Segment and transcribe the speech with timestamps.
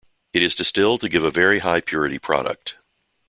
[0.33, 2.75] It is distilled to give a very high-purity product.